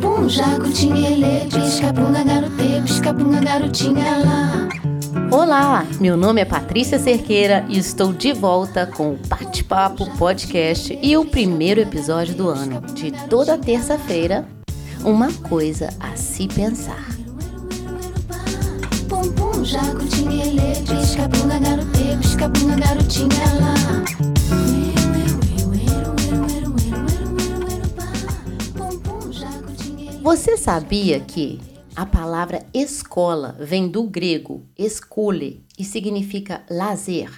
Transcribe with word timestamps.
Pum 0.00 0.26
jacutinha 0.26 1.10
ele, 1.10 1.50
pisca 1.50 1.92
punga 1.92 2.24
garote, 2.24 2.82
pisca 2.82 3.12
punga 3.12 3.40
garotinha 3.40 4.18
lá. 4.24 4.68
Olá, 5.30 5.86
meu 6.00 6.16
nome 6.16 6.40
é 6.40 6.46
Patrícia 6.46 6.98
Cerqueira 6.98 7.66
e 7.68 7.78
estou 7.78 8.14
de 8.14 8.32
volta 8.32 8.86
com 8.86 9.12
o 9.12 9.18
Bate-Papo 9.28 10.10
Podcast 10.16 10.98
e 11.02 11.18
o 11.18 11.26
primeiro 11.26 11.82
episódio 11.82 12.34
do 12.34 12.48
ano, 12.48 12.80
de 12.94 13.10
toda 13.28 13.58
terça-feira, 13.58 14.48
uma 15.04 15.30
coisa 15.30 15.90
a 16.00 16.16
se 16.16 16.48
pensar. 16.48 17.06
Pum 19.06 19.30
pum, 19.32 19.62
jacutinha 19.62 20.46
ele, 20.46 20.80
pisca 20.86 21.28
punga 21.28 21.58
garote, 21.58 22.16
pisca 22.22 22.48
punga 22.48 22.76
garotinha 22.76 23.44
lá. 23.60 24.41
Você 30.22 30.56
sabia 30.56 31.18
que 31.18 31.58
a 31.96 32.06
palavra 32.06 32.64
escola 32.72 33.56
vem 33.58 33.88
do 33.88 34.04
grego 34.04 34.64
escule 34.78 35.66
e 35.76 35.82
significa 35.82 36.64
lazer? 36.70 37.28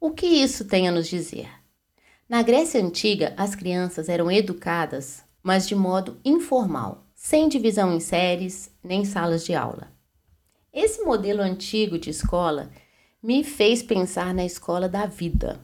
O 0.00 0.12
que 0.12 0.24
isso 0.24 0.64
tem 0.64 0.88
a 0.88 0.90
nos 0.90 1.06
dizer? 1.06 1.50
Na 2.26 2.40
Grécia 2.40 2.82
Antiga, 2.82 3.34
as 3.36 3.54
crianças 3.54 4.08
eram 4.08 4.30
educadas, 4.30 5.22
mas 5.42 5.68
de 5.68 5.74
modo 5.74 6.18
informal, 6.24 7.04
sem 7.14 7.46
divisão 7.46 7.94
em 7.94 8.00
séries 8.00 8.70
nem 8.82 9.04
salas 9.04 9.44
de 9.44 9.54
aula. 9.54 9.92
Esse 10.72 11.02
modelo 11.02 11.42
antigo 11.42 11.98
de 11.98 12.08
escola 12.08 12.70
me 13.22 13.44
fez 13.44 13.82
pensar 13.82 14.32
na 14.32 14.46
escola 14.46 14.88
da 14.88 15.04
vida. 15.04 15.60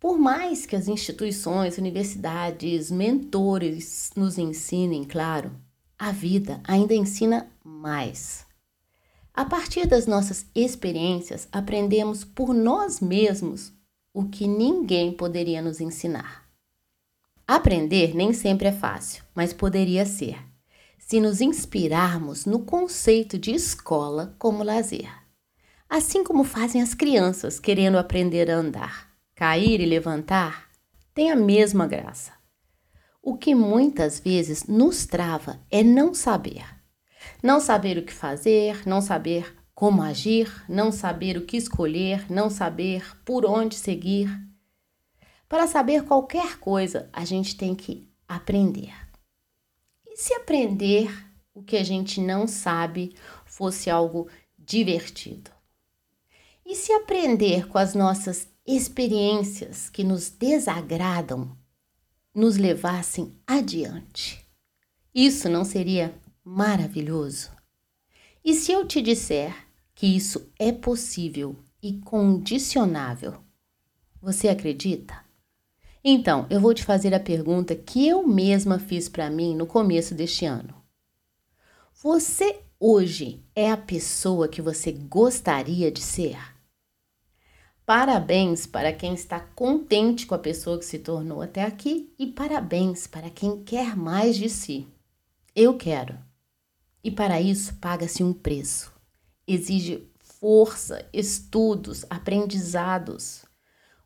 Por 0.00 0.16
mais 0.16 0.64
que 0.64 0.76
as 0.76 0.86
instituições, 0.86 1.76
universidades, 1.76 2.90
mentores 2.90 4.12
nos 4.14 4.38
ensinem, 4.38 5.02
claro, 5.02 5.50
a 5.98 6.12
vida 6.12 6.60
ainda 6.64 6.94
ensina 6.94 7.50
mais. 7.64 8.46
A 9.34 9.44
partir 9.44 9.86
das 9.86 10.06
nossas 10.06 10.46
experiências, 10.54 11.48
aprendemos 11.50 12.24
por 12.24 12.54
nós 12.54 13.00
mesmos 13.00 13.72
o 14.14 14.24
que 14.24 14.46
ninguém 14.46 15.12
poderia 15.12 15.60
nos 15.60 15.80
ensinar. 15.80 16.48
Aprender 17.46 18.14
nem 18.14 18.32
sempre 18.32 18.68
é 18.68 18.72
fácil, 18.72 19.24
mas 19.34 19.52
poderia 19.52 20.04
ser, 20.06 20.38
se 20.98 21.18
nos 21.20 21.40
inspirarmos 21.40 22.46
no 22.46 22.60
conceito 22.60 23.38
de 23.38 23.52
escola 23.52 24.36
como 24.38 24.62
lazer. 24.62 25.10
Assim 25.88 26.22
como 26.22 26.44
fazem 26.44 26.82
as 26.82 26.94
crianças 26.94 27.58
querendo 27.58 27.96
aprender 27.96 28.50
a 28.50 28.56
andar, 28.56 29.07
cair 29.38 29.80
e 29.80 29.86
levantar, 29.86 30.68
tem 31.14 31.30
a 31.30 31.36
mesma 31.36 31.86
graça. 31.86 32.32
O 33.22 33.36
que 33.38 33.54
muitas 33.54 34.18
vezes 34.18 34.66
nos 34.66 35.06
trava 35.06 35.60
é 35.70 35.80
não 35.80 36.12
saber. 36.12 36.64
Não 37.40 37.60
saber 37.60 37.98
o 37.98 38.04
que 38.04 38.12
fazer, 38.12 38.84
não 38.84 39.00
saber 39.00 39.56
como 39.76 40.02
agir, 40.02 40.52
não 40.68 40.90
saber 40.90 41.36
o 41.36 41.46
que 41.46 41.56
escolher, 41.56 42.28
não 42.28 42.50
saber 42.50 43.16
por 43.24 43.46
onde 43.46 43.76
seguir. 43.76 44.28
Para 45.48 45.68
saber 45.68 46.02
qualquer 46.02 46.58
coisa, 46.58 47.08
a 47.12 47.24
gente 47.24 47.56
tem 47.56 47.76
que 47.76 48.10
aprender. 48.26 48.92
E 50.04 50.16
se 50.16 50.34
aprender 50.34 51.14
o 51.54 51.62
que 51.62 51.76
a 51.76 51.84
gente 51.84 52.20
não 52.20 52.48
sabe 52.48 53.14
fosse 53.44 53.88
algo 53.88 54.28
divertido? 54.58 55.52
E 56.66 56.74
se 56.74 56.92
aprender 56.92 57.68
com 57.68 57.78
as 57.78 57.94
nossas 57.94 58.48
experiências 58.68 59.88
que 59.88 60.04
nos 60.04 60.28
desagradam 60.28 61.56
nos 62.34 62.58
levassem 62.58 63.34
adiante. 63.46 64.46
Isso 65.14 65.48
não 65.48 65.64
seria 65.64 66.14
maravilhoso? 66.44 67.50
E 68.44 68.52
se 68.52 68.70
eu 68.70 68.86
te 68.86 69.00
disser 69.00 69.54
que 69.94 70.06
isso 70.06 70.52
é 70.58 70.70
possível 70.70 71.56
e 71.82 71.94
condicionável, 71.94 73.42
você 74.20 74.48
acredita? 74.48 75.24
Então, 76.04 76.46
eu 76.50 76.60
vou 76.60 76.74
te 76.74 76.84
fazer 76.84 77.14
a 77.14 77.20
pergunta 77.20 77.74
que 77.74 78.06
eu 78.06 78.26
mesma 78.26 78.78
fiz 78.78 79.08
para 79.08 79.30
mim 79.30 79.56
no 79.56 79.66
começo 79.66 80.14
deste 80.14 80.44
ano. 80.44 80.74
Você 82.02 82.60
hoje 82.78 83.42
é 83.54 83.70
a 83.70 83.78
pessoa 83.78 84.46
que 84.46 84.60
você 84.60 84.92
gostaria 84.92 85.90
de 85.90 86.02
ser? 86.02 86.57
Parabéns 87.88 88.66
para 88.66 88.92
quem 88.92 89.14
está 89.14 89.40
contente 89.40 90.26
com 90.26 90.34
a 90.34 90.38
pessoa 90.38 90.78
que 90.78 90.84
se 90.84 90.98
tornou 90.98 91.40
até 91.40 91.64
aqui 91.64 92.12
e 92.18 92.26
parabéns 92.26 93.06
para 93.06 93.30
quem 93.30 93.64
quer 93.64 93.96
mais 93.96 94.36
de 94.36 94.50
si. 94.50 94.86
Eu 95.56 95.74
quero. 95.74 96.18
E 97.02 97.10
para 97.10 97.40
isso 97.40 97.76
paga-se 97.76 98.22
um 98.22 98.34
preço. 98.34 98.92
Exige 99.46 100.06
força, 100.20 101.08
estudos, 101.14 102.04
aprendizados. 102.10 103.46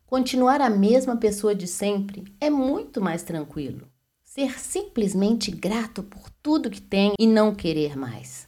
Continuar 0.05 0.61
a 0.61 0.69
mesma 0.69 1.17
pessoa 1.17 1.53
de 1.53 1.67
sempre 1.67 2.23
é 2.39 2.49
muito 2.49 3.01
mais 3.01 3.21
tranquilo. 3.21 3.85
Ser 4.23 4.61
simplesmente 4.61 5.51
grato 5.51 6.03
por 6.03 6.29
tudo 6.41 6.71
que 6.71 6.79
tem 6.79 7.15
e 7.19 7.27
não 7.27 7.53
querer 7.53 7.97
mais. 7.97 8.47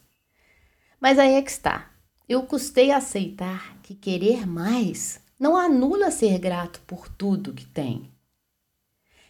Mas 0.98 1.20
aí 1.20 1.34
é 1.34 1.42
que 1.42 1.52
está. 1.52 1.92
Eu 2.28 2.44
custei 2.44 2.90
aceitar 2.90 3.78
que 3.84 3.94
querer 3.94 4.48
mais 4.48 5.25
não 5.46 5.56
anula 5.56 6.10
ser 6.10 6.40
grato 6.40 6.82
por 6.88 7.08
tudo 7.08 7.54
que 7.54 7.68
tem. 7.68 8.10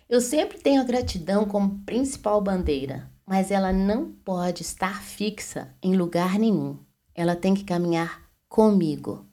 Eu 0.08 0.22
sempre 0.22 0.58
tenho 0.58 0.80
a 0.80 0.86
gratidão 0.86 1.44
como 1.44 1.80
principal 1.80 2.40
bandeira, 2.40 3.12
mas 3.26 3.52
ela 3.52 3.74
não 3.74 4.14
pode 4.24 4.62
estar 4.62 5.04
fixa 5.04 5.76
em 5.84 5.98
lugar 5.98 6.40
nenhum. 6.40 6.80
Ela 7.14 7.36
tem 7.36 7.54
que 7.54 7.66
caminhar 7.66 8.30
comigo. 8.48 9.26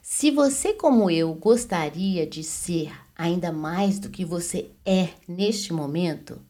Se 0.00 0.30
você, 0.30 0.72
como 0.72 1.10
eu, 1.10 1.34
gostaria 1.34 2.24
de 2.24 2.44
ser 2.44 2.92
ainda 3.16 3.50
mais 3.50 3.98
do 3.98 4.08
que 4.08 4.24
você 4.24 4.70
é 4.86 5.08
neste 5.26 5.72
momento, 5.72 6.40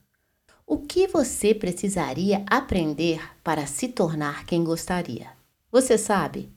o 0.67 0.77
que 0.77 1.07
você 1.07 1.55
precisaria 1.55 2.45
aprender 2.47 3.23
para 3.43 3.67
se 3.67 3.89
tornar 3.89 4.45
quem 4.45 4.63
gostaria? 4.63 5.31
Você 5.73 5.97
sabe? 5.97 6.53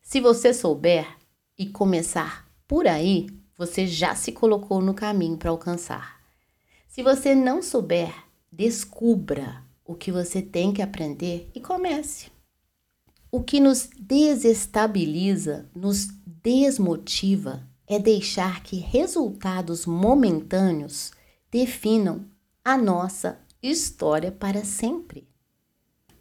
Se 0.00 0.22
você 0.22 0.54
souber 0.54 1.06
e 1.58 1.66
começar 1.66 2.50
por 2.72 2.88
aí, 2.88 3.26
você 3.54 3.86
já 3.86 4.14
se 4.14 4.32
colocou 4.32 4.80
no 4.80 4.94
caminho 4.94 5.36
para 5.36 5.50
alcançar. 5.50 6.22
Se 6.88 7.02
você 7.02 7.34
não 7.34 7.60
souber, 7.60 8.14
descubra 8.50 9.62
o 9.84 9.94
que 9.94 10.10
você 10.10 10.40
tem 10.40 10.72
que 10.72 10.80
aprender 10.80 11.50
e 11.54 11.60
comece. 11.60 12.30
O 13.30 13.42
que 13.42 13.60
nos 13.60 13.90
desestabiliza, 13.98 15.68
nos 15.74 16.06
desmotiva, 16.24 17.62
é 17.86 17.98
deixar 17.98 18.62
que 18.62 18.76
resultados 18.76 19.84
momentâneos 19.84 21.12
definam 21.50 22.24
a 22.64 22.78
nossa 22.78 23.38
história 23.62 24.32
para 24.32 24.64
sempre. 24.64 25.28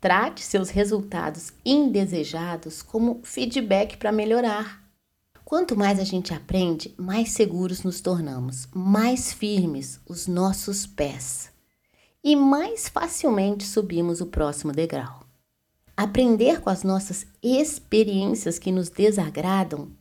Trate 0.01 0.43
seus 0.43 0.69
resultados 0.69 1.53
indesejados 1.63 2.81
como 2.81 3.21
feedback 3.23 3.95
para 3.95 4.11
melhorar. 4.11 4.80
Quanto 5.51 5.77
mais 5.77 5.99
a 5.99 6.05
gente 6.05 6.33
aprende, 6.33 6.95
mais 6.97 7.31
seguros 7.31 7.83
nos 7.83 7.99
tornamos, 7.99 8.69
mais 8.73 9.33
firmes 9.33 9.99
os 10.07 10.25
nossos 10.25 10.85
pés 10.87 11.51
e 12.23 12.37
mais 12.37 12.87
facilmente 12.87 13.65
subimos 13.65 14.21
o 14.21 14.27
próximo 14.27 14.71
degrau. 14.71 15.25
Aprender 15.97 16.61
com 16.61 16.69
as 16.69 16.83
nossas 16.83 17.27
experiências 17.43 18.57
que 18.57 18.71
nos 18.71 18.87
desagradam 18.87 19.91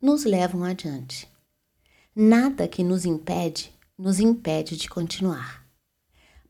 nos 0.00 0.24
levam 0.24 0.64
adiante. 0.64 1.30
Nada 2.16 2.66
que 2.66 2.82
nos 2.82 3.04
impede 3.04 3.74
nos 3.98 4.18
impede 4.18 4.74
de 4.74 4.88
continuar. 4.88 5.66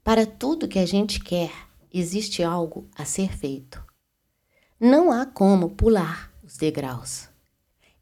Para 0.04 0.24
tudo 0.24 0.68
que 0.68 0.78
a 0.78 0.86
gente 0.86 1.18
quer, 1.18 1.50
existe 1.92 2.40
algo 2.40 2.88
a 2.94 3.04
ser 3.04 3.36
feito. 3.36 3.84
Não 4.78 5.10
há 5.10 5.26
como 5.26 5.70
pular 5.70 6.32
os 6.44 6.56
degraus. 6.56 7.33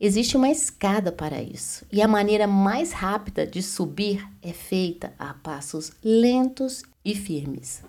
Existe 0.04 0.36
uma 0.36 0.50
escada 0.50 1.12
para 1.12 1.40
isso, 1.40 1.86
e 1.92 2.02
a 2.02 2.08
maneira 2.08 2.44
mais 2.48 2.90
rápida 2.90 3.46
de 3.46 3.62
subir 3.62 4.28
é 4.42 4.52
feita 4.52 5.14
a 5.16 5.32
passos 5.32 5.92
lentos 6.02 6.82
e 7.04 7.14
firmes. 7.14 7.84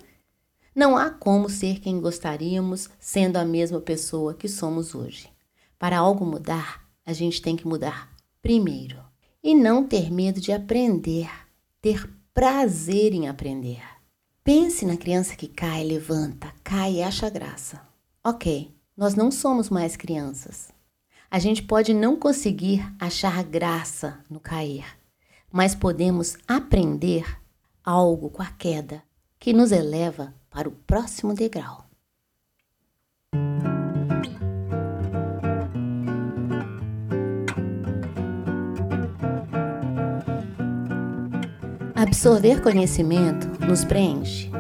Não 0.76 0.96
há 0.96 1.10
como 1.10 1.50
ser 1.50 1.80
quem 1.80 2.00
gostaríamos 2.00 2.88
sendo 3.00 3.38
a 3.38 3.44
mesma 3.44 3.82
pessoa 3.82 4.36
que 4.36 4.48
somos 4.48 4.94
hoje. 4.94 5.28
Para 5.80 5.98
algo 5.98 6.24
mudar, 6.24 6.88
a 7.04 7.14
gente 7.14 7.42
tem 7.42 7.56
que 7.56 7.68
mudar 7.68 8.14
primeiro. 8.44 9.04
E 9.44 9.56
não 9.56 9.84
ter 9.84 10.12
medo 10.12 10.40
de 10.40 10.52
aprender, 10.52 11.32
ter 11.82 12.08
prazer 12.32 13.12
em 13.16 13.28
aprender. 13.28 13.82
Pense 14.44 14.86
na 14.86 14.98
criança 14.98 15.36
que 15.36 15.48
cai, 15.48 15.84
levanta, 15.84 16.54
cai 16.64 16.98
e 16.98 17.02
acha 17.02 17.28
graça. 17.28 17.82
Ok, 18.24 18.72
nós 18.96 19.16
não 19.16 19.32
somos 19.32 19.68
mais 19.68 19.96
crianças. 19.96 20.72
A 21.34 21.40
gente 21.40 21.64
pode 21.64 21.96
não 21.96 22.16
conseguir 22.16 22.86
achar 23.00 23.44
graça 23.44 24.20
no 24.30 24.40
cair, 24.40 24.86
mas 25.52 25.74
podemos 25.74 26.38
aprender 26.48 27.26
algo 27.84 28.30
com 28.30 28.44
a 28.44 28.52
queda 28.52 29.02
que 29.40 29.52
nos 29.52 29.72
eleva 29.72 30.32
para 30.48 30.70
o 30.70 30.72
próximo 30.72 31.34
degrau. 31.34 31.88
Absorver 41.96 42.62
conhecimento 42.62 43.48
nos 43.66 43.84
preenche. 43.84 44.52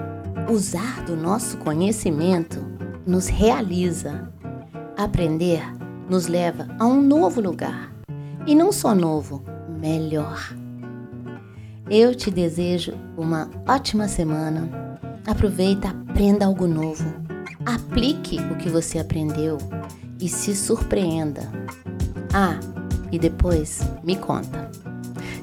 Usar 0.51 1.05
do 1.05 1.15
nosso 1.15 1.55
conhecimento 1.59 2.59
nos 3.05 3.27
realiza. 3.27 4.33
Aprender 4.97 5.82
nos 6.13 6.27
leva 6.27 6.67
a 6.77 6.85
um 6.85 7.01
novo 7.01 7.41
lugar. 7.41 7.91
E 8.45 8.53
não 8.53 8.71
só 8.71 8.93
novo, 8.93 9.43
melhor. 9.67 10.55
Eu 11.89 12.13
te 12.13 12.29
desejo 12.29 12.93
uma 13.17 13.49
ótima 13.67 14.07
semana. 14.07 14.99
Aproveita, 15.25 15.87
aprenda 15.87 16.45
algo 16.45 16.67
novo. 16.67 17.03
Aplique 17.65 18.39
o 18.51 18.55
que 18.57 18.69
você 18.69 18.99
aprendeu 18.99 19.57
e 20.21 20.29
se 20.29 20.55
surpreenda. 20.55 21.51
Ah, 22.31 22.59
e 23.11 23.17
depois 23.17 23.81
me 24.03 24.15
conta. 24.15 24.69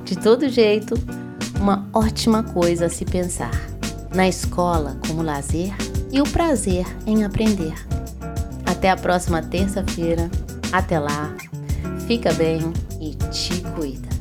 De 0.04 0.16
todo 0.16 0.48
jeito, 0.48 0.94
uma 1.60 1.88
ótima 1.92 2.44
coisa 2.44 2.86
a 2.86 2.90
se 2.90 3.04
pensar. 3.04 3.60
Na 4.14 4.28
escola, 4.28 4.96
como 5.08 5.20
lazer 5.20 5.74
e 6.12 6.20
o 6.20 6.24
prazer 6.24 6.86
em 7.08 7.24
aprender. 7.24 7.74
Até 8.64 8.88
a 8.88 8.96
próxima 8.96 9.42
terça-feira. 9.42 10.30
Até 10.72 10.98
lá. 10.98 11.34
Fica 12.06 12.32
bem 12.34 12.72
e 13.00 13.14
te 13.30 13.60
cuida. 13.74 14.19